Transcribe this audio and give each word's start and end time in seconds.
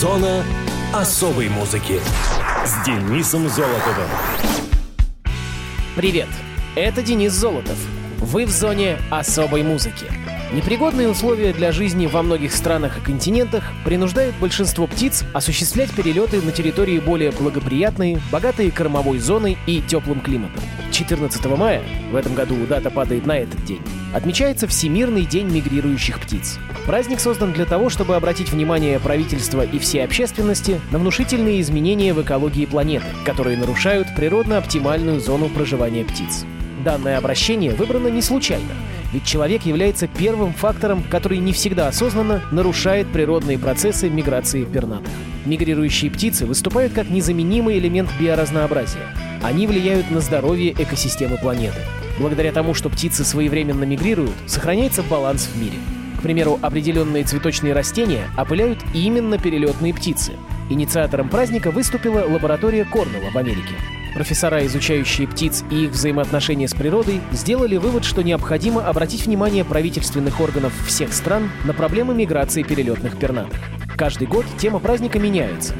Зона 0.00 0.44
особой 0.92 1.48
музыки 1.48 2.00
с 2.66 2.84
Денисом 2.84 3.48
Золотовым. 3.48 4.10
Привет, 5.94 6.28
это 6.74 7.00
Денис 7.00 7.32
Золотов. 7.32 7.78
Вы 8.18 8.44
в 8.44 8.50
зоне 8.50 8.98
особой 9.10 9.62
музыки. 9.62 10.04
Непригодные 10.52 11.08
условия 11.08 11.54
для 11.54 11.72
жизни 11.72 12.06
во 12.06 12.22
многих 12.22 12.54
странах 12.54 12.98
и 12.98 13.00
континентах 13.00 13.64
принуждают 13.86 14.36
большинство 14.36 14.86
птиц 14.86 15.24
осуществлять 15.32 15.90
перелеты 15.92 16.42
на 16.42 16.52
территории 16.52 17.00
более 17.00 17.30
благоприятные, 17.30 18.20
богатые 18.30 18.70
кормовой 18.70 19.18
зоной 19.18 19.56
и 19.66 19.80
теплым 19.80 20.20
климатом. 20.20 20.62
14 20.96 21.44
мая, 21.58 21.82
в 22.10 22.16
этом 22.16 22.34
году 22.34 22.56
дата 22.66 22.90
падает 22.90 23.26
на 23.26 23.36
этот 23.36 23.62
день, 23.66 23.82
отмечается 24.14 24.66
Всемирный 24.66 25.26
день 25.26 25.46
мигрирующих 25.46 26.18
птиц. 26.18 26.58
Праздник 26.86 27.20
создан 27.20 27.52
для 27.52 27.66
того, 27.66 27.90
чтобы 27.90 28.16
обратить 28.16 28.50
внимание 28.50 28.98
правительства 28.98 29.60
и 29.60 29.78
всей 29.78 30.02
общественности 30.02 30.80
на 30.90 30.98
внушительные 30.98 31.60
изменения 31.60 32.14
в 32.14 32.22
экологии 32.22 32.64
планеты, 32.64 33.04
которые 33.26 33.58
нарушают 33.58 34.08
природно-оптимальную 34.16 35.20
зону 35.20 35.50
проживания 35.50 36.02
птиц. 36.02 36.46
Данное 36.82 37.18
обращение 37.18 37.72
выбрано 37.72 38.08
не 38.08 38.22
случайно, 38.22 38.72
ведь 39.16 39.24
человек 39.24 39.62
является 39.62 40.08
первым 40.08 40.52
фактором, 40.52 41.02
который 41.02 41.38
не 41.38 41.54
всегда 41.54 41.88
осознанно 41.88 42.42
нарушает 42.50 43.10
природные 43.10 43.58
процессы 43.58 44.10
миграции 44.10 44.64
пернатых. 44.64 45.08
Мигрирующие 45.46 46.10
птицы 46.10 46.44
выступают 46.44 46.92
как 46.92 47.08
незаменимый 47.08 47.78
элемент 47.78 48.10
биоразнообразия. 48.20 49.00
Они 49.42 49.66
влияют 49.66 50.10
на 50.10 50.20
здоровье 50.20 50.72
экосистемы 50.72 51.38
планеты. 51.38 51.78
Благодаря 52.18 52.52
тому, 52.52 52.74
что 52.74 52.90
птицы 52.90 53.24
своевременно 53.24 53.84
мигрируют, 53.84 54.34
сохраняется 54.44 55.02
баланс 55.02 55.46
в 55.46 55.58
мире. 55.58 55.78
К 56.18 56.22
примеру, 56.22 56.58
определенные 56.60 57.24
цветочные 57.24 57.72
растения 57.72 58.28
опыляют 58.36 58.80
именно 58.92 59.38
перелетные 59.38 59.94
птицы. 59.94 60.32
Инициатором 60.68 61.30
праздника 61.30 61.70
выступила 61.70 62.18
лаборатория 62.28 62.84
Корнелла 62.84 63.30
в 63.30 63.38
Америке. 63.38 63.76
Профессора, 64.14 64.64
изучающие 64.66 65.28
птиц 65.28 65.62
и 65.70 65.84
их 65.84 65.90
взаимоотношения 65.90 66.68
с 66.68 66.74
природой, 66.74 67.20
сделали 67.32 67.76
вывод, 67.76 68.04
что 68.04 68.22
необходимо 68.22 68.86
обратить 68.86 69.26
внимание 69.26 69.64
правительственных 69.64 70.40
органов 70.40 70.72
всех 70.86 71.12
стран 71.12 71.50
на 71.64 71.74
проблемы 71.74 72.14
миграции 72.14 72.62
перелетных 72.62 73.18
пернатых. 73.18 73.58
Каждый 73.96 74.26
год 74.26 74.46
тема 74.58 74.78
праздника 74.78 75.18
меняется. 75.18 75.74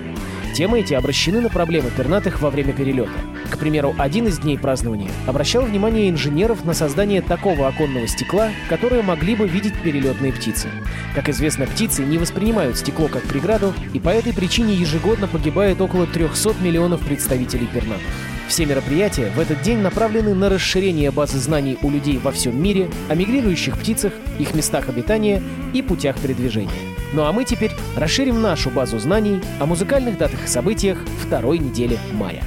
Темы 0.55 0.81
эти 0.81 0.95
обращены 0.95 1.41
на 1.41 1.51
проблемы 1.51 1.91
пернатых 1.91 2.41
во 2.41 2.51
время 2.51 2.73
перелета. 2.73 3.11
К 3.51 3.59
примеру, 3.59 3.95
один 3.99 4.27
из 4.27 4.39
дней 4.39 4.59
празднования 4.59 5.11
обращал 5.27 5.63
внимание 5.63 6.11
инженеров 6.11 6.65
на 6.65 6.75
создание 6.75 7.23
такого 7.23 7.69
оконного 7.69 8.07
стекла, 8.07 8.51
которое 8.69 9.03
могли 9.03 9.37
бы 9.37 9.47
видеть 9.47 9.81
перелетные 9.83 10.33
птицы. 10.33 10.69
Как 11.15 11.29
известно, 11.29 11.67
птицы 11.67 12.05
не 12.05 12.19
воспринимают 12.19 12.77
стекло 12.77 13.09
как 13.09 13.23
преграду, 13.23 13.73
и 13.93 14.01
по 14.01 14.11
этой 14.11 14.33
причине 14.33 14.75
ежегодно 14.75 15.27
погибает 15.27 15.81
около 15.81 16.07
300 16.07 16.55
миллионов 16.61 17.01
представителей 17.01 17.67
пернатых. 17.67 18.07
Все 18.49 18.65
мероприятия 18.65 19.31
в 19.35 19.41
этот 19.41 19.63
день 19.63 19.79
направлены 19.79 20.35
на 20.35 20.49
расширение 20.49 21.11
базы 21.11 21.39
знаний 21.39 21.79
у 21.83 21.91
людей 21.91 22.19
во 22.19 22.31
всем 22.31 22.61
мире 22.61 22.89
о 23.09 23.15
мигрирующих 23.15 23.77
птицах, 23.77 24.13
их 24.39 24.55
местах 24.55 24.89
обитания 24.89 25.43
и 25.73 25.83
путях 25.83 26.17
передвижения. 26.19 26.71
Ну 27.13 27.25
а 27.25 27.33
мы 27.33 27.45
теперь 27.45 27.73
расширим 27.97 28.41
нашу 28.41 28.71
базу 28.71 28.99
знаний 28.99 29.41
о 29.59 29.67
музыкальных 29.67 30.17
датах 30.17 30.45
и 30.45 30.49
событиях 30.49 30.99
второй 31.25 31.59
недели 31.59 31.99
мая. 32.13 32.45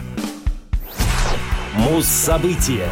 Муз-события. 1.80 2.90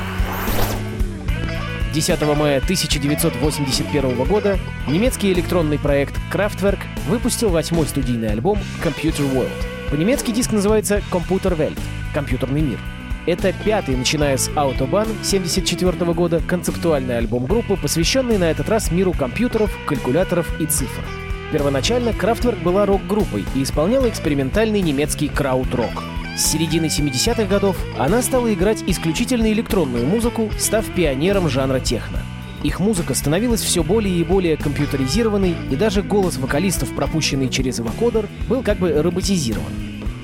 10 1.94 2.22
мая 2.38 2.60
1981 2.60 4.24
года 4.24 4.58
немецкий 4.88 5.34
электронный 5.34 5.78
проект 5.78 6.16
Kraftwerk 6.32 6.80
выпустил 7.10 7.50
восьмой 7.50 7.86
студийный 7.88 8.30
альбом 8.30 8.58
Computer 8.82 9.30
World. 9.34 9.52
По-немецки 9.92 10.32
диск 10.32 10.54
называется 10.54 11.02
Computer 11.12 11.58
Welt— 11.58 11.78
«Компьютерный 12.14 12.62
мир». 12.62 12.80
Это 13.26 13.52
пятый, 13.52 13.98
начиная 13.98 14.38
с 14.38 14.48
Autobahn 14.52 15.12
1974 15.20 16.14
года, 16.14 16.42
концептуальный 16.48 17.18
альбом 17.18 17.46
группы, 17.46 17.76
посвященный 17.76 18.38
на 18.38 18.46
этот 18.46 18.70
раз 18.70 18.90
миру 18.90 19.12
компьютеров, 19.12 19.70
калькуляторов 19.86 20.48
и 20.62 20.66
цифр. 20.66 21.04
Первоначально 21.52 22.10
Kraftwerk 22.10 22.64
была 22.64 22.86
рок-группой 22.86 23.44
и 23.54 23.64
исполняла 23.64 24.08
экспериментальный 24.08 24.80
немецкий 24.80 25.28
крауд-рок. 25.28 26.04
С 26.38 26.52
середины 26.52 26.86
70-х 26.86 27.46
годов 27.46 27.76
она 27.98 28.22
стала 28.22 28.54
играть 28.54 28.84
исключительно 28.86 29.52
электронную 29.52 30.06
музыку, 30.06 30.52
став 30.60 30.86
пионером 30.94 31.50
жанра 31.50 31.80
техно. 31.80 32.20
Их 32.62 32.80
музыка 32.80 33.16
становилась 33.16 33.62
все 33.62 33.84
более 33.84 34.16
и 34.16 34.24
более 34.24 34.56
компьютеризированной, 34.56 35.56
и 35.72 35.76
даже 35.76 36.04
голос 36.04 36.38
вокалистов, 36.38 36.94
пропущенный 36.96 37.50
через 37.50 37.80
эвокодер, 37.80 38.28
был 38.48 38.62
как 38.62 38.78
бы 38.78 39.02
роботизирован. 39.02 39.72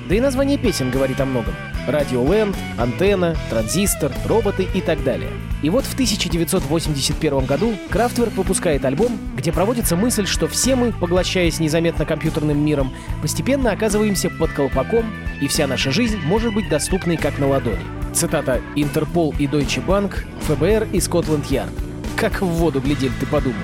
Да 0.08 0.14
и 0.14 0.20
название 0.20 0.56
песен 0.56 0.92
говорит 0.92 1.20
о 1.20 1.24
многом. 1.24 1.54
Радиоленд, 1.86 2.56
антенна, 2.78 3.36
транзистор, 3.50 4.12
роботы 4.26 4.66
и 4.74 4.80
так 4.80 5.02
далее. 5.04 5.30
И 5.62 5.70
вот 5.70 5.84
в 5.84 5.94
1981 5.94 7.46
году 7.46 7.74
Крафтверк 7.90 8.34
выпускает 8.34 8.84
альбом, 8.84 9.18
где 9.36 9.52
проводится 9.52 9.96
мысль, 9.96 10.26
что 10.26 10.46
все 10.48 10.76
мы, 10.76 10.92
поглощаясь 10.92 11.60
незаметно 11.60 12.04
компьютерным 12.04 12.64
миром, 12.64 12.92
постепенно 13.22 13.70
оказываемся 13.70 14.30
под 14.30 14.50
колпаком, 14.52 15.06
и 15.40 15.48
вся 15.48 15.66
наша 15.66 15.90
жизнь 15.90 16.18
может 16.24 16.54
быть 16.54 16.68
доступной 16.68 17.16
как 17.16 17.38
на 17.38 17.48
ладони. 17.48 17.84
Цитата 18.12 18.60
«Интерпол 18.76 19.34
и 19.38 19.46
Deutsche 19.46 19.84
Bank, 19.84 20.24
ФБР 20.42 20.88
и 20.92 21.00
Скотланд-Ярд». 21.00 21.72
Как 22.16 22.40
в 22.40 22.46
воду 22.46 22.80
глядели, 22.80 23.12
ты 23.18 23.26
подумал. 23.26 23.56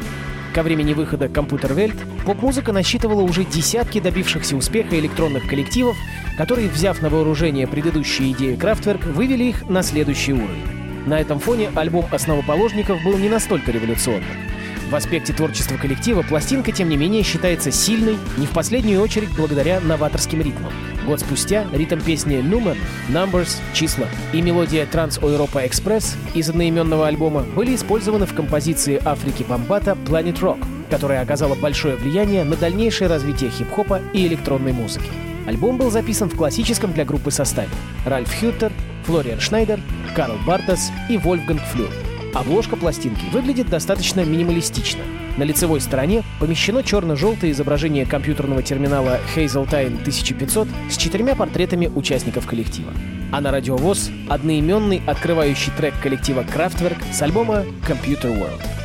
Ко 0.54 0.64
времени 0.64 0.94
выхода 0.94 1.28
«Компьютер 1.28 1.74
Вельт» 1.74 1.94
поп-музыка 2.26 2.72
насчитывала 2.72 3.22
уже 3.22 3.44
десятки 3.44 4.00
добившихся 4.00 4.56
успеха 4.56 4.98
электронных 4.98 5.46
коллективов, 5.46 5.96
которые, 6.36 6.68
взяв 6.68 7.00
на 7.02 7.08
вооружение 7.08 7.68
предыдущие 7.68 8.32
идеи 8.32 8.56
Крафтверк, 8.56 9.04
вывели 9.06 9.44
их 9.44 9.68
на 9.68 9.84
следующий 9.84 10.32
уровень. 10.32 10.66
На 11.06 11.20
этом 11.20 11.38
фоне 11.38 11.70
альбом 11.76 12.06
«Основоположников» 12.10 13.00
был 13.04 13.16
не 13.16 13.28
настолько 13.28 13.70
революционным. 13.70 14.49
В 14.90 14.96
аспекте 14.96 15.32
творчества 15.32 15.76
коллектива 15.76 16.22
пластинка, 16.22 16.72
тем 16.72 16.88
не 16.88 16.96
менее, 16.96 17.22
считается 17.22 17.70
сильной, 17.70 18.18
не 18.36 18.46
в 18.46 18.50
последнюю 18.50 19.00
очередь 19.00 19.30
благодаря 19.36 19.78
новаторским 19.78 20.42
ритмам. 20.42 20.72
Год 21.06 21.20
спустя 21.20 21.64
ритм 21.72 22.00
песни 22.00 22.38
«Numen», 22.38 22.76
«Numbers», 23.08 23.58
«Числа» 23.72 24.08
и 24.32 24.42
мелодия 24.42 24.84
«Транс-Europa 24.86 25.64
Express» 25.64 26.16
из 26.34 26.50
одноименного 26.50 27.06
альбома 27.06 27.42
были 27.54 27.76
использованы 27.76 28.26
в 28.26 28.34
композиции 28.34 29.00
Африки 29.04 29.44
Бомбата 29.48 29.96
«Planet 30.06 30.40
Rock», 30.40 30.64
которая 30.90 31.22
оказала 31.22 31.54
большое 31.54 31.94
влияние 31.94 32.42
на 32.42 32.56
дальнейшее 32.56 33.06
развитие 33.06 33.50
хип-хопа 33.50 34.00
и 34.12 34.26
электронной 34.26 34.72
музыки. 34.72 35.06
Альбом 35.46 35.78
был 35.78 35.92
записан 35.92 36.28
в 36.28 36.36
классическом 36.36 36.92
для 36.92 37.04
группы 37.04 37.30
составе. 37.30 37.70
Ральф 38.04 38.28
Хюттер, 38.40 38.72
Флориан 39.04 39.38
Шнайдер, 39.38 39.78
Карл 40.16 40.34
Бартас 40.44 40.90
и 41.08 41.16
Вольфганг 41.16 41.62
Флюр. 41.72 41.90
Обложка 42.34 42.76
пластинки 42.76 43.24
выглядит 43.32 43.68
достаточно 43.68 44.24
минималистично. 44.24 45.02
На 45.36 45.42
лицевой 45.42 45.80
стороне 45.80 46.22
помещено 46.38 46.82
черно-желтое 46.82 47.52
изображение 47.52 48.06
компьютерного 48.06 48.62
терминала 48.62 49.18
Hazeltine 49.34 50.00
1500 50.00 50.68
с 50.90 50.96
четырьмя 50.96 51.34
портретами 51.34 51.88
участников 51.88 52.46
коллектива. 52.46 52.92
А 53.32 53.40
на 53.40 53.50
радиовоз— 53.50 54.10
одноименный 54.28 55.02
открывающий 55.06 55.72
трек 55.76 55.94
коллектива 56.00 56.44
Kraftwerk 56.44 56.98
с 57.12 57.22
альбома 57.22 57.64
Computer 57.86 58.32
World. 58.32 58.79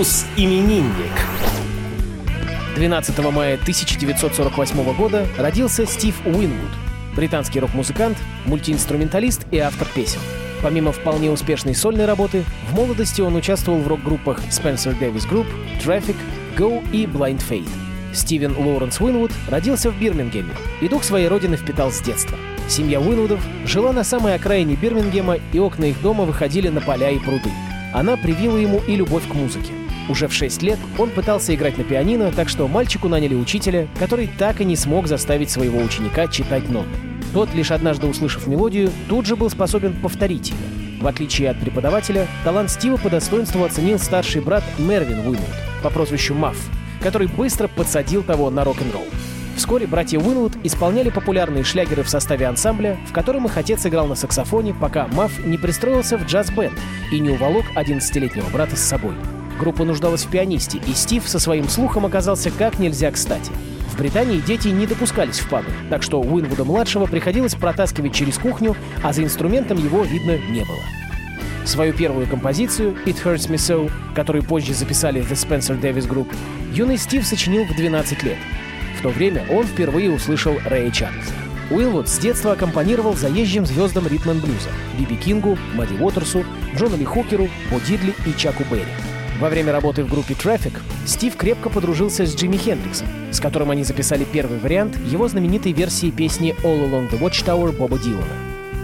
Мус-именинник. 0.00 1.12
12 2.74 3.18
мая 3.18 3.56
1948 3.56 4.94
года 4.94 5.26
родился 5.36 5.84
Стив 5.84 6.18
Уинвуд, 6.24 6.70
британский 7.14 7.60
рок-музыкант, 7.60 8.16
мультиинструменталист 8.46 9.46
и 9.50 9.58
автор 9.58 9.86
песен. 9.94 10.20
Помимо 10.62 10.92
вполне 10.92 11.30
успешной 11.30 11.74
сольной 11.74 12.06
работы, 12.06 12.44
в 12.70 12.74
молодости 12.74 13.20
он 13.20 13.36
участвовал 13.36 13.80
в 13.80 13.88
рок-группах 13.88 14.40
Spencer 14.44 14.98
Davis 14.98 15.28
Group, 15.28 15.46
Traffic, 15.84 16.16
Go 16.56 16.82
и 16.92 17.04
Blind 17.04 17.42
Fate. 17.46 17.68
Стивен 18.14 18.56
Лоуренс 18.56 18.98
Уинвуд 19.02 19.32
родился 19.50 19.90
в 19.90 20.00
Бирмингеме 20.00 20.54
и 20.80 20.88
дух 20.88 21.04
своей 21.04 21.28
родины 21.28 21.58
впитал 21.58 21.92
с 21.92 22.00
детства. 22.00 22.38
Семья 22.70 23.02
Уинвудов 23.02 23.44
жила 23.66 23.92
на 23.92 24.02
самой 24.02 24.36
окраине 24.36 24.76
Бирмингема, 24.76 25.36
и 25.52 25.58
окна 25.58 25.84
их 25.84 26.00
дома 26.00 26.24
выходили 26.24 26.70
на 26.70 26.80
поля 26.80 27.10
и 27.10 27.18
пруды. 27.18 27.50
Она 27.92 28.16
привила 28.16 28.56
ему 28.56 28.80
и 28.88 28.96
любовь 28.96 29.28
к 29.28 29.34
музыке. 29.34 29.74
Уже 30.10 30.26
в 30.26 30.32
6 30.32 30.62
лет 30.62 30.78
он 30.98 31.10
пытался 31.10 31.54
играть 31.54 31.78
на 31.78 31.84
пианино, 31.84 32.32
так 32.32 32.48
что 32.48 32.66
мальчику 32.66 33.06
наняли 33.06 33.36
учителя, 33.36 33.86
который 33.96 34.26
так 34.26 34.60
и 34.60 34.64
не 34.64 34.74
смог 34.74 35.06
заставить 35.06 35.50
своего 35.50 35.78
ученика 35.78 36.26
читать 36.26 36.68
ноты. 36.68 36.88
Тот, 37.32 37.54
лишь 37.54 37.70
однажды 37.70 38.08
услышав 38.08 38.48
мелодию, 38.48 38.90
тут 39.08 39.24
же 39.24 39.36
был 39.36 39.48
способен 39.50 39.92
повторить 39.92 40.50
ее. 40.50 40.56
В 41.00 41.06
отличие 41.06 41.48
от 41.48 41.60
преподавателя, 41.60 42.26
талант 42.42 42.72
Стива 42.72 42.96
по 42.96 43.08
достоинству 43.08 43.62
оценил 43.62 44.00
старший 44.00 44.40
брат 44.42 44.64
Мервин 44.78 45.20
Уинвуд 45.20 45.46
по 45.80 45.90
прозвищу 45.90 46.34
Мафф, 46.34 46.58
который 47.00 47.28
быстро 47.28 47.68
подсадил 47.68 48.24
того 48.24 48.50
на 48.50 48.64
рок-н-ролл. 48.64 49.06
Вскоре 49.56 49.86
братья 49.86 50.18
Уинвуд 50.18 50.54
исполняли 50.64 51.10
популярные 51.10 51.62
шлягеры 51.62 52.02
в 52.02 52.10
составе 52.10 52.48
ансамбля, 52.48 52.98
в 53.08 53.12
котором 53.12 53.46
их 53.46 53.56
отец 53.56 53.86
играл 53.86 54.08
на 54.08 54.16
саксофоне, 54.16 54.74
пока 54.74 55.06
Мафф 55.06 55.38
не 55.46 55.56
пристроился 55.56 56.18
в 56.18 56.26
джаз-бенд 56.26 56.76
и 57.12 57.20
не 57.20 57.30
уволок 57.30 57.66
11-летнего 57.76 58.50
брата 58.50 58.74
с 58.74 58.80
собой. 58.80 59.14
Группа 59.60 59.84
нуждалась 59.84 60.24
в 60.24 60.30
пианисте, 60.30 60.80
и 60.86 60.94
Стив 60.94 61.28
со 61.28 61.38
своим 61.38 61.68
слухом 61.68 62.06
оказался 62.06 62.50
как 62.50 62.78
нельзя 62.78 63.10
кстати. 63.10 63.52
В 63.92 63.98
Британии 63.98 64.40
дети 64.40 64.68
не 64.68 64.86
допускались 64.86 65.38
в 65.38 65.50
пабы, 65.50 65.68
так 65.90 66.02
что 66.02 66.22
Уинвуда-младшего 66.22 67.04
приходилось 67.04 67.54
протаскивать 67.54 68.14
через 68.14 68.38
кухню, 68.38 68.74
а 69.02 69.12
за 69.12 69.22
инструментом 69.22 69.76
его 69.76 70.02
видно 70.02 70.38
не 70.38 70.64
было. 70.64 70.78
Свою 71.66 71.92
первую 71.92 72.26
композицию 72.26 72.96
«It 73.04 73.22
Hurts 73.22 73.50
Me 73.50 73.56
So», 73.56 73.90
которую 74.14 74.44
позже 74.44 74.72
записали 74.72 75.20
The 75.20 75.32
Spencer 75.32 75.78
Davis 75.78 76.08
Group, 76.08 76.34
юный 76.72 76.96
Стив 76.96 77.26
сочинил 77.26 77.66
в 77.66 77.76
12 77.76 78.22
лет. 78.22 78.38
В 78.98 79.02
то 79.02 79.10
время 79.10 79.44
он 79.50 79.66
впервые 79.66 80.10
услышал 80.10 80.58
Рэя 80.64 80.90
Чарльза. 80.90 81.34
Уилвуд 81.70 82.08
с 82.08 82.18
детства 82.18 82.52
аккомпанировал 82.52 83.14
заезжим 83.14 83.66
звездам 83.66 84.06
ритм-блюза 84.06 84.70
Биби 84.98 85.16
Кингу, 85.16 85.58
Мадди 85.74 86.00
Уотерсу, 86.00 86.46
Джону 86.74 86.96
Ли 86.96 87.04
Хукеру, 87.04 87.50
Бо 87.70 87.78
Дидли 87.80 88.14
и 88.26 88.34
Чаку 88.38 88.64
Берри. 88.70 88.86
Во 89.40 89.48
время 89.48 89.72
работы 89.72 90.04
в 90.04 90.10
группе 90.10 90.34
Traffic 90.34 90.78
Стив 91.06 91.34
крепко 91.34 91.70
подружился 91.70 92.26
с 92.26 92.36
Джимми 92.36 92.58
Хендриксом, 92.58 93.08
с 93.32 93.40
которым 93.40 93.70
они 93.70 93.84
записали 93.84 94.24
первый 94.30 94.58
вариант 94.58 94.98
его 95.06 95.28
знаменитой 95.28 95.72
версии 95.72 96.10
песни 96.10 96.54
All 96.62 96.86
Along 96.86 97.10
the 97.10 97.18
Watchtower 97.18 97.72
Боба 97.72 97.98
Дилана. 97.98 98.26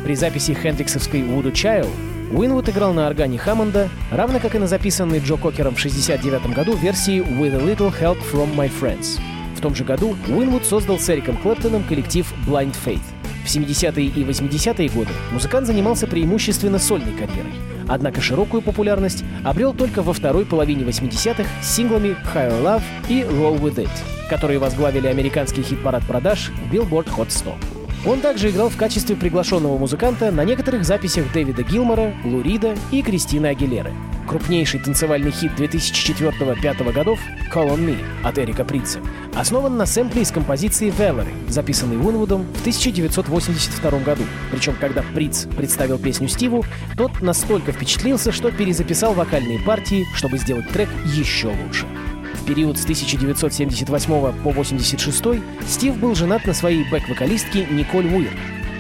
При 0.02 0.14
записи 0.14 0.54
хендриксовской 0.54 1.20
Voodoo 1.20 1.52
Child 1.52 1.90
Уинвуд 2.32 2.70
играл 2.70 2.94
на 2.94 3.06
органе 3.06 3.36
Хаммонда, 3.36 3.90
равно 4.10 4.40
как 4.40 4.54
и 4.54 4.58
на 4.58 4.66
записанной 4.66 5.18
Джо 5.18 5.36
Кокером 5.36 5.74
в 5.74 5.78
1969 5.78 6.54
году 6.54 6.74
версии 6.74 7.20
With 7.20 7.54
a 7.54 7.60
Little 7.60 7.94
Help 8.00 8.18
from 8.32 8.56
My 8.56 8.70
Friends. 8.80 9.20
В 9.56 9.60
том 9.60 9.74
же 9.74 9.84
году 9.84 10.16
Уинвуд 10.26 10.64
создал 10.64 10.98
с 10.98 11.08
Эриком 11.10 11.36
Клэптоном 11.36 11.84
коллектив 11.84 12.26
Blind 12.46 12.74
Faith. 12.84 13.02
В 13.44 13.48
70-е 13.48 14.06
и 14.06 14.24
80-е 14.24 14.88
годы 14.88 15.10
музыкант 15.32 15.66
занимался 15.66 16.06
преимущественно 16.06 16.78
сольной 16.78 17.12
карьерой, 17.12 17.52
однако 17.88 18.20
широкую 18.20 18.62
популярность 18.62 19.24
обрел 19.44 19.74
только 19.74 20.02
во 20.02 20.12
второй 20.12 20.44
половине 20.44 20.84
80-х 20.84 21.44
с 21.62 21.74
синглами 21.74 22.16
Higher 22.34 22.62
Love 22.62 22.82
и 23.08 23.22
Roll 23.22 23.60
With 23.60 23.76
It, 23.76 23.90
которые 24.28 24.58
возглавили 24.58 25.06
американский 25.06 25.62
хит-парад 25.62 26.04
продаж 26.04 26.50
Billboard 26.70 27.08
Hot 27.16 27.30
100. 27.30 27.54
Он 28.06 28.20
также 28.20 28.50
играл 28.50 28.68
в 28.68 28.76
качестве 28.76 29.16
приглашенного 29.16 29.78
музыканта 29.78 30.30
на 30.30 30.44
некоторых 30.44 30.84
записях 30.84 31.32
Дэвида 31.32 31.64
Гилмора, 31.64 32.14
Лурида 32.24 32.76
и 32.92 33.02
Кристины 33.02 33.46
Агилеры. 33.46 33.92
Крупнейший 34.28 34.80
танцевальный 34.80 35.32
хит 35.32 35.52
2004-2005 35.58 36.92
годов 36.92 37.18
«Call 37.52 37.68
on 37.68 37.78
Me» 37.78 37.98
от 38.22 38.38
Эрика 38.38 38.64
Притца 38.64 39.00
основан 39.36 39.76
на 39.76 39.84
сэмпле 39.84 40.22
из 40.22 40.30
композиции 40.30 40.88
«Valerie», 40.90 41.50
записанной 41.50 41.96
Уинвудом 41.96 42.46
в 42.54 42.60
1982 42.60 43.90
году. 44.00 44.22
Причем, 44.50 44.74
когда 44.80 45.02
Приц 45.14 45.46
представил 45.56 45.98
песню 45.98 46.28
Стиву, 46.28 46.64
тот 46.96 47.20
настолько 47.20 47.72
впечатлился, 47.72 48.32
что 48.32 48.50
перезаписал 48.50 49.12
вокальные 49.12 49.60
партии, 49.60 50.06
чтобы 50.14 50.38
сделать 50.38 50.68
трек 50.70 50.88
еще 51.04 51.48
лучше. 51.48 51.86
В 52.34 52.46
период 52.46 52.78
с 52.78 52.84
1978 52.84 54.08
по 54.08 54.50
1986 54.50 55.42
Стив 55.68 55.96
был 55.96 56.14
женат 56.14 56.46
на 56.46 56.54
своей 56.54 56.88
бэк-вокалистке 56.90 57.66
Николь 57.70 58.06
Уир, 58.06 58.30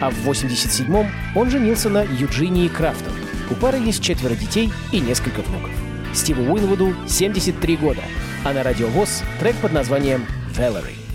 а 0.00 0.10
в 0.10 0.18
1987 0.20 1.06
он 1.34 1.50
женился 1.50 1.90
на 1.90 2.02
Юджинии 2.02 2.68
Крафтон. 2.68 3.12
У 3.50 3.54
пары 3.54 3.78
есть 3.78 4.02
четверо 4.02 4.34
детей 4.34 4.72
и 4.90 5.00
несколько 5.00 5.42
внуков. 5.42 5.70
Стиву 6.14 6.50
Уинвуду 6.50 6.94
73 7.06 7.76
года, 7.76 8.02
а 8.44 8.52
на 8.52 8.62
радиовоз 8.62 9.22
трек 9.38 9.54
под 9.56 9.72
названием 9.72 10.24
«Valerie». 10.56 11.05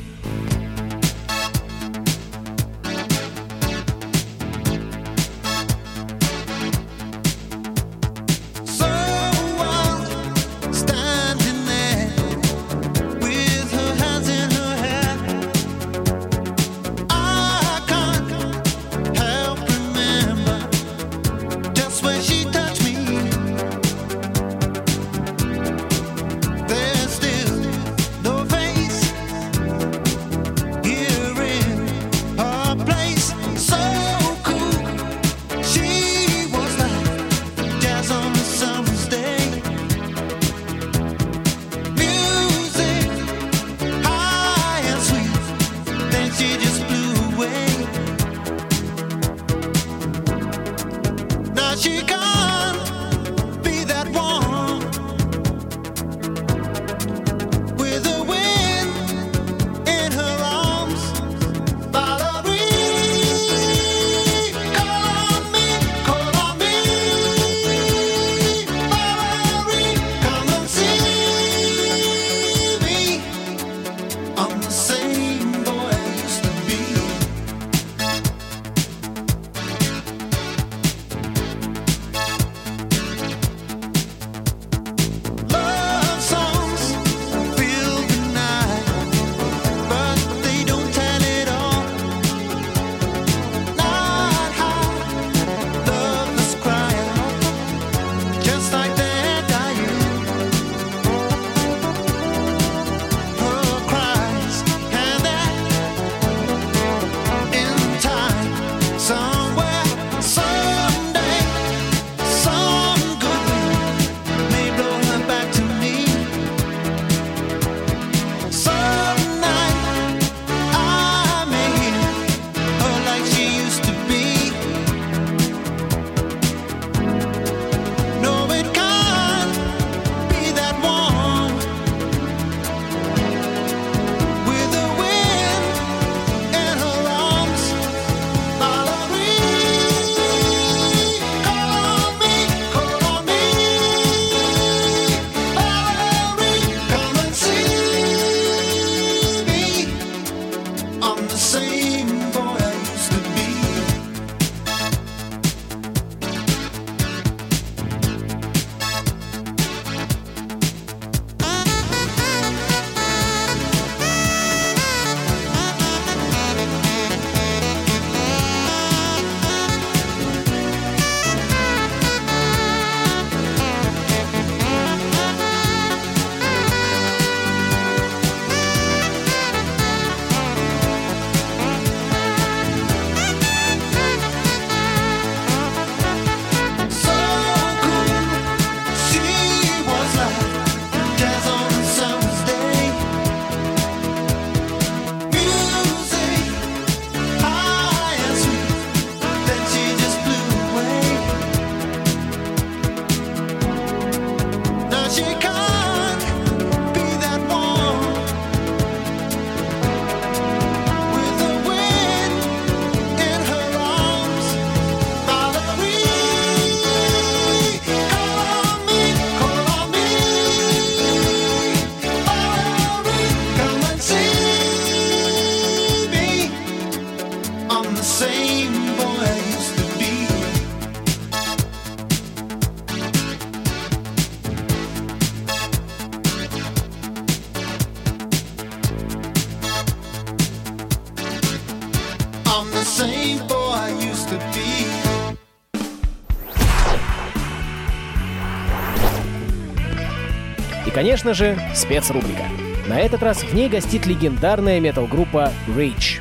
Конечно 251.22 251.34
же, 251.36 251.56
спецрубрика. 251.76 252.46
На 252.88 253.00
этот 253.00 253.22
раз 253.22 253.44
в 253.44 253.54
ней 253.54 253.70
гостит 253.70 254.08
легендарная 254.08 254.80
метал-группа 254.80 255.52
Rage. 255.68 256.20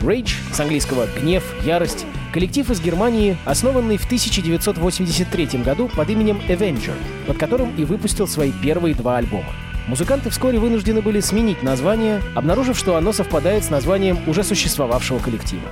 Rage, 0.00 0.32
с 0.52 0.60
английского 0.60 1.06
«гнев», 1.18 1.42
«ярость», 1.64 2.04
коллектив 2.30 2.68
из 2.68 2.78
Германии, 2.78 3.38
основанный 3.46 3.96
в 3.96 4.04
1983 4.04 5.62
году 5.62 5.88
под 5.88 6.10
именем 6.10 6.42
Avenger, 6.46 6.92
под 7.26 7.38
которым 7.38 7.74
и 7.76 7.86
выпустил 7.86 8.28
свои 8.28 8.52
первые 8.52 8.94
два 8.94 9.16
альбома. 9.16 9.50
Музыканты 9.86 10.28
вскоре 10.28 10.58
вынуждены 10.58 11.00
были 11.00 11.20
сменить 11.20 11.62
название, 11.62 12.20
обнаружив, 12.34 12.76
что 12.76 12.96
оно 12.96 13.12
совпадает 13.12 13.64
с 13.64 13.70
названием 13.70 14.18
уже 14.26 14.44
существовавшего 14.44 15.20
коллектива. 15.20 15.68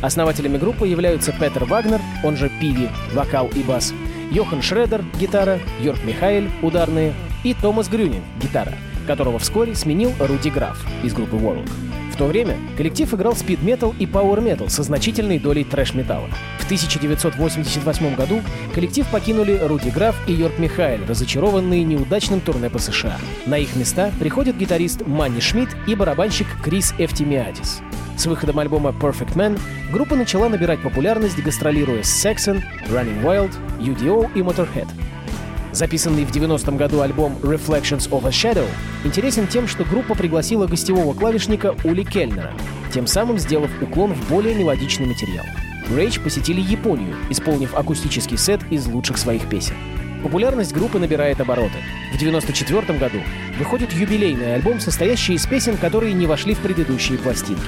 Основателями 0.00 0.56
группы 0.56 0.88
являются 0.88 1.32
Петер 1.32 1.66
Вагнер, 1.66 2.00
он 2.24 2.38
же 2.38 2.50
Пиви, 2.60 2.88
вокал 3.12 3.48
и 3.48 3.62
бас, 3.62 3.92
Йохан 4.30 4.62
Шредер, 4.62 5.04
гитара, 5.20 5.58
Йорк 5.80 6.02
Михаэль, 6.04 6.48
ударные, 6.62 7.12
и 7.46 7.54
Томас 7.54 7.88
Грюнин, 7.88 8.24
гитара, 8.42 8.72
которого 9.06 9.38
вскоре 9.38 9.76
сменил 9.76 10.12
Руди 10.18 10.48
Граф 10.48 10.84
из 11.04 11.14
группы 11.14 11.36
Warlock. 11.36 11.70
В 12.12 12.16
то 12.16 12.26
время 12.26 12.56
коллектив 12.76 13.12
играл 13.14 13.36
спид-метал 13.36 13.94
и 14.00 14.06
пауэр-метал 14.06 14.68
со 14.68 14.82
значительной 14.82 15.38
долей 15.38 15.62
трэш-металла. 15.62 16.28
В 16.58 16.64
1988 16.64 18.16
году 18.16 18.40
коллектив 18.74 19.06
покинули 19.12 19.60
Руди 19.62 19.90
Граф 19.90 20.16
и 20.26 20.32
Йорк 20.32 20.58
Михаэль, 20.58 21.04
разочарованные 21.06 21.84
неудачным 21.84 22.40
турне 22.40 22.68
по 22.68 22.80
США. 22.80 23.16
На 23.46 23.58
их 23.58 23.76
места 23.76 24.10
приходят 24.18 24.56
гитарист 24.56 25.06
Манни 25.06 25.38
Шмидт 25.38 25.76
и 25.86 25.94
барабанщик 25.94 26.48
Крис 26.64 26.94
Эфтимиадис. 26.98 27.80
С 28.16 28.26
выходом 28.26 28.58
альбома 28.58 28.90
Perfect 28.90 29.34
Man 29.34 29.60
группа 29.92 30.16
начала 30.16 30.48
набирать 30.48 30.82
популярность, 30.82 31.40
гастролируя 31.40 32.02
с 32.02 32.26
Saxon, 32.26 32.64
Running 32.88 33.22
Wild, 33.22 33.52
UDO 33.78 34.32
и 34.34 34.40
Motorhead. 34.40 34.88
Записанный 35.76 36.24
в 36.24 36.30
90-м 36.30 36.78
году 36.78 37.02
альбом 37.02 37.36
Reflections 37.42 38.08
of 38.08 38.26
a 38.26 38.30
Shadow 38.30 38.66
интересен 39.04 39.46
тем, 39.46 39.68
что 39.68 39.84
группа 39.84 40.14
пригласила 40.14 40.66
гостевого 40.66 41.12
клавишника 41.12 41.76
Ули 41.84 42.02
Кельнера, 42.02 42.54
тем 42.94 43.06
самым 43.06 43.38
сделав 43.38 43.70
уклон 43.82 44.14
в 44.14 44.30
более 44.30 44.54
мелодичный 44.54 45.04
материал. 45.04 45.44
Rage 45.90 46.18
посетили 46.22 46.62
Японию, 46.62 47.14
исполнив 47.28 47.74
акустический 47.74 48.38
сет 48.38 48.62
из 48.70 48.86
лучших 48.86 49.18
своих 49.18 49.50
песен. 49.50 49.74
Популярность 50.22 50.72
группы 50.72 50.98
набирает 50.98 51.42
обороты. 51.42 51.76
В 52.10 52.16
1994 52.16 52.98
году 52.98 53.18
выходит 53.58 53.92
юбилейный 53.92 54.54
альбом, 54.54 54.80
состоящий 54.80 55.34
из 55.34 55.46
песен, 55.46 55.76
которые 55.76 56.14
не 56.14 56.26
вошли 56.26 56.54
в 56.54 56.60
предыдущие 56.60 57.18
пластинки. 57.18 57.60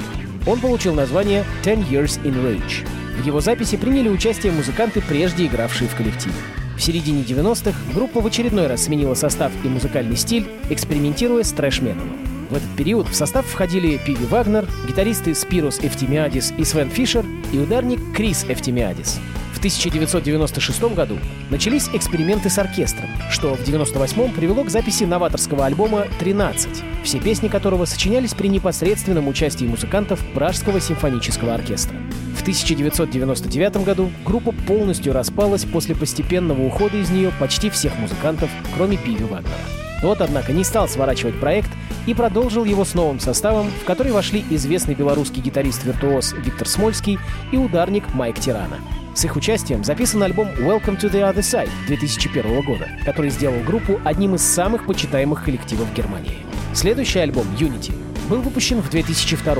Он 0.46 0.60
получил 0.60 0.94
название 0.94 1.44
«Ten 1.62 1.86
Years 1.86 2.18
in 2.24 2.42
Rage». 2.42 2.88
В 3.20 3.26
его 3.26 3.42
записи 3.42 3.76
приняли 3.76 4.08
участие 4.08 4.50
музыканты, 4.50 5.02
прежде 5.02 5.44
игравшие 5.44 5.90
в 5.90 5.94
коллективе. 5.94 6.32
В 6.78 6.82
середине 6.82 7.22
90-х 7.22 7.76
группа 7.92 8.20
в 8.20 8.26
очередной 8.26 8.68
раз 8.68 8.84
сменила 8.84 9.14
состав 9.14 9.50
и 9.64 9.68
музыкальный 9.68 10.16
стиль, 10.16 10.46
экспериментируя 10.70 11.42
с 11.42 11.50
трэш-металом. 11.50 12.16
В 12.50 12.54
этот 12.54 12.68
период 12.76 13.08
в 13.08 13.14
состав 13.16 13.44
входили 13.46 13.98
Пиви 14.06 14.24
Вагнер, 14.26 14.64
гитаристы 14.86 15.34
Спирос 15.34 15.80
Эфтимиадис 15.80 16.54
и 16.56 16.62
Свен 16.62 16.88
Фишер 16.88 17.26
и 17.52 17.58
ударник 17.58 17.98
Крис 18.14 18.46
Эфтимиадис. 18.48 19.18
В 19.54 19.58
1996 19.58 20.94
году 20.94 21.18
начались 21.50 21.88
эксперименты 21.92 22.48
с 22.48 22.58
оркестром, 22.58 23.10
что 23.28 23.56
в 23.56 23.60
1998 23.60 24.32
привело 24.32 24.62
к 24.62 24.70
записи 24.70 25.02
новаторского 25.02 25.66
альбома 25.66 26.06
«13», 26.20 26.68
все 27.02 27.18
песни 27.18 27.48
которого 27.48 27.86
сочинялись 27.86 28.34
при 28.34 28.46
непосредственном 28.46 29.26
участии 29.26 29.64
музыкантов 29.64 30.20
Пражского 30.32 30.80
симфонического 30.80 31.54
оркестра. 31.54 31.98
В 32.48 32.50
1999 32.50 33.84
году 33.84 34.10
группа 34.24 34.52
полностью 34.52 35.12
распалась 35.12 35.66
после 35.66 35.94
постепенного 35.94 36.62
ухода 36.62 36.96
из 36.96 37.10
нее 37.10 37.30
почти 37.38 37.68
всех 37.68 37.98
музыкантов, 37.98 38.48
кроме 38.74 38.96
Пиви 38.96 39.24
Вагнера. 39.24 39.52
Тот, 40.00 40.22
однако, 40.22 40.54
не 40.54 40.64
стал 40.64 40.88
сворачивать 40.88 41.38
проект 41.38 41.68
и 42.06 42.14
продолжил 42.14 42.64
его 42.64 42.86
с 42.86 42.94
новым 42.94 43.20
составом, 43.20 43.66
в 43.66 43.84
который 43.84 44.12
вошли 44.12 44.42
известный 44.48 44.94
белорусский 44.94 45.42
гитарист-виртуоз 45.42 46.36
Виктор 46.42 46.66
Смольский 46.66 47.18
и 47.52 47.58
ударник 47.58 48.14
Майк 48.14 48.40
Тирана. 48.40 48.78
С 49.14 49.26
их 49.26 49.36
участием 49.36 49.84
записан 49.84 50.22
альбом 50.22 50.48
Welcome 50.58 50.98
to 50.98 51.12
the 51.12 51.30
Other 51.30 51.40
Side 51.40 51.68
2001 51.86 52.62
года, 52.62 52.88
который 53.04 53.28
сделал 53.28 53.60
группу 53.60 54.00
одним 54.04 54.36
из 54.36 54.42
самых 54.42 54.86
почитаемых 54.86 55.44
коллективов 55.44 55.92
Германии. 55.92 56.38
Следующий 56.72 57.18
альбом 57.18 57.46
Unity 57.58 57.92
был 58.30 58.40
выпущен 58.40 58.80
в 58.80 58.88
2002 58.88 59.54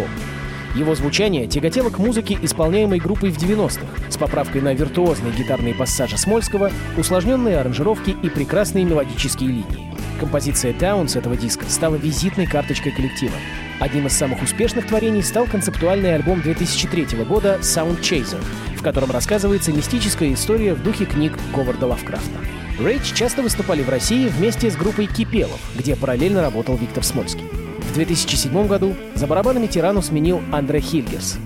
его 0.75 0.95
звучание 0.95 1.47
тяготело 1.47 1.91
к 1.91 1.99
музыке, 1.99 2.39
исполняемой 2.43 2.99
группой 2.99 3.31
в 3.31 3.39
90-х, 3.39 4.11
с 4.11 4.17
поправкой 4.17 4.61
на 4.61 4.75
виртуозные 4.75 5.33
гитарные 5.33 5.75
пассажи 5.75 6.17
Смольского, 6.19 6.71
усложненные 6.97 7.59
аранжировки 7.59 8.17
и 8.23 8.29
прекрасные 8.29 8.85
мелодические 8.85 9.51
линии. 9.51 9.95
Композиция 10.21 10.75
с 10.75 11.17
этого 11.17 11.37
диска 11.37 11.65
стала 11.69 11.95
визитной 11.95 12.47
карточкой 12.47 12.93
коллектива. 12.93 13.35
Одним 13.79 14.09
из 14.09 14.13
самых 14.13 14.43
успешных 14.43 14.87
творений 14.87 15.23
стал 15.23 15.47
концептуальный 15.47 16.15
альбом 16.15 16.41
2003 16.41 17.25
года 17.25 17.59
«Sound 17.63 18.01
Chaser», 18.01 18.43
в 18.77 18.83
котором 18.83 19.11
рассказывается 19.11 19.73
мистическая 19.73 20.33
история 20.33 20.75
в 20.75 20.83
духе 20.83 21.05
книг 21.05 21.39
Говарда 21.55 21.87
Лавкрафта. 21.87 22.39
Рейдж 22.81 23.13
часто 23.15 23.43
выступали 23.43 23.83
в 23.83 23.89
России 23.89 24.29
вместе 24.29 24.71
с 24.71 24.77
группой 24.77 25.07
Кипелов, 25.07 25.61
где 25.77 25.97
параллельно 25.97 26.43
работал 26.43 26.77
Виктор 26.77 27.05
Смольский. 27.05 27.68
В 27.88 27.94
2007 27.94 28.66
году 28.66 28.94
за 29.14 29.27
барабанами 29.27 29.66
Тирану 29.66 30.03
сменил 30.03 30.42
Андре 30.53 30.81
Хильгерс. 30.81 31.38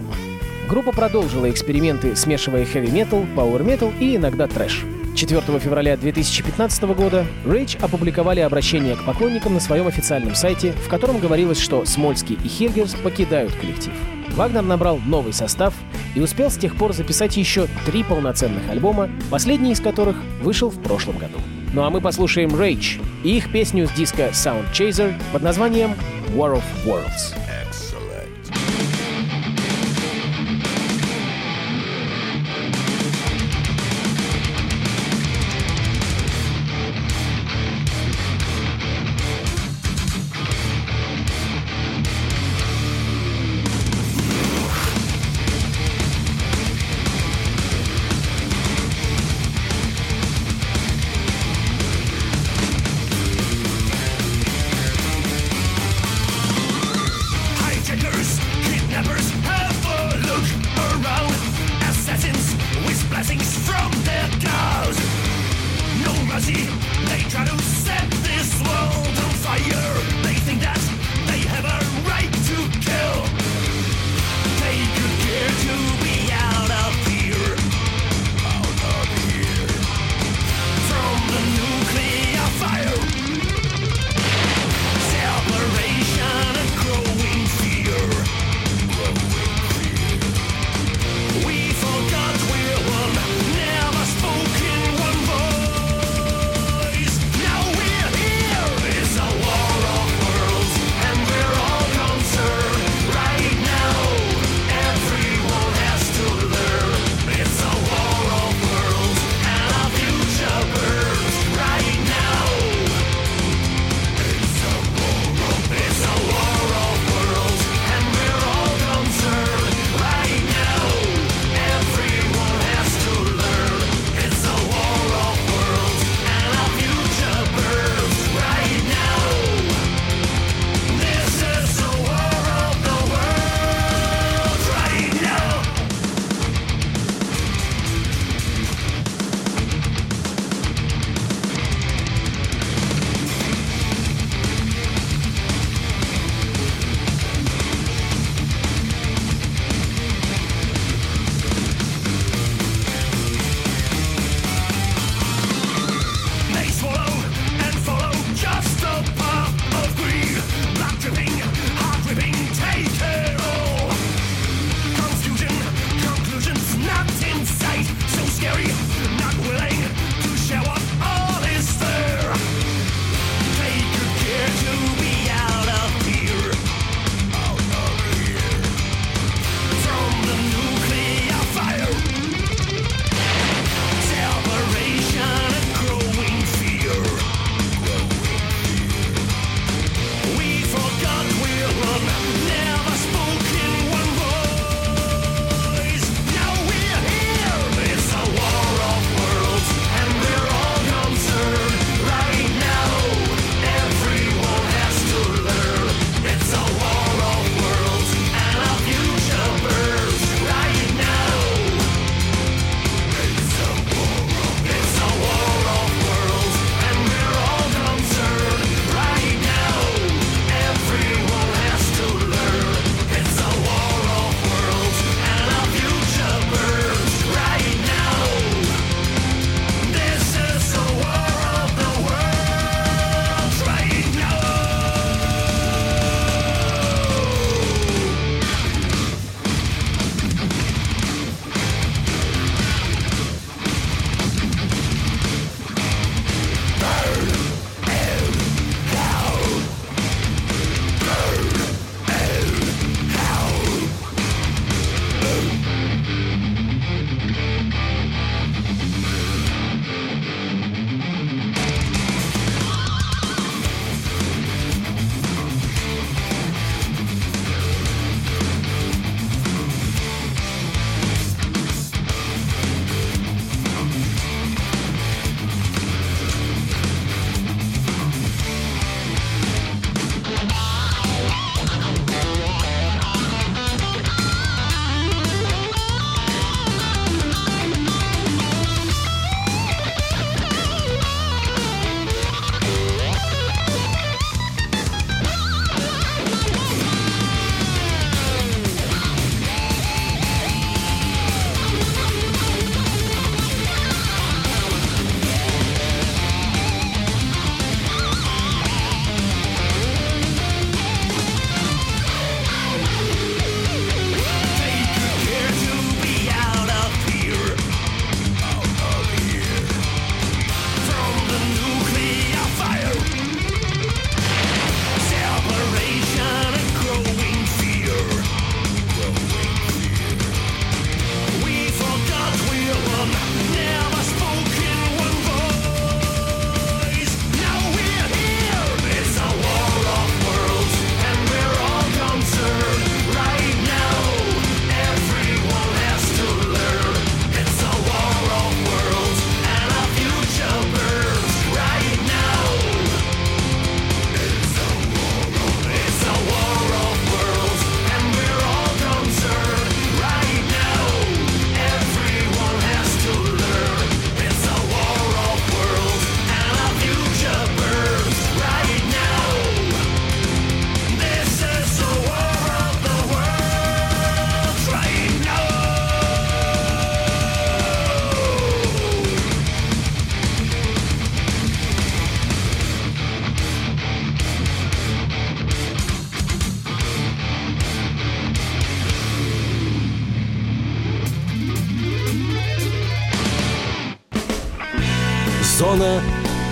Группа 0.68 0.90
продолжила 0.90 1.48
эксперименты, 1.48 2.16
смешивая 2.16 2.64
хэви-метал, 2.64 3.24
пауэр-метал 3.36 3.92
и 4.00 4.16
иногда 4.16 4.48
трэш. 4.48 4.84
4 5.14 5.40
февраля 5.60 5.96
2015 5.96 6.82
года 6.94 7.26
Rage 7.44 7.80
опубликовали 7.80 8.40
обращение 8.40 8.96
к 8.96 9.04
поклонникам 9.04 9.54
на 9.54 9.60
своем 9.60 9.86
официальном 9.86 10.34
сайте, 10.34 10.72
в 10.72 10.88
котором 10.88 11.20
говорилось, 11.20 11.60
что 11.60 11.84
Смольский 11.84 12.38
и 12.42 12.48
Хильгерс 12.48 12.94
покидают 12.94 13.54
коллектив. 13.54 13.92
Вагнер 14.30 14.62
набрал 14.62 14.98
новый 14.98 15.32
состав 15.32 15.74
и 16.16 16.20
успел 16.20 16.50
с 16.50 16.56
тех 16.56 16.74
пор 16.76 16.92
записать 16.92 17.36
еще 17.36 17.68
три 17.86 18.02
полноценных 18.02 18.68
альбома, 18.68 19.08
последний 19.30 19.72
из 19.72 19.80
которых 19.80 20.16
вышел 20.42 20.70
в 20.70 20.82
прошлом 20.82 21.18
году. 21.18 21.38
Ну 21.72 21.84
а 21.84 21.90
мы 21.90 22.00
послушаем 22.00 22.50
Rage 22.50 23.00
и 23.22 23.36
их 23.36 23.50
песню 23.52 23.86
с 23.86 23.92
диска 23.92 24.28
Sound 24.28 24.72
Chaser 24.72 25.14
под 25.32 25.42
названием 25.42 25.94
War 26.30 26.54
of 26.54 26.86
Worlds. 26.86 27.34